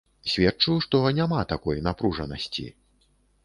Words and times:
Сведчу, 0.35 0.77
што 0.85 1.03
няма 1.19 1.45
такой 1.53 1.85
напружанасці. 1.91 2.69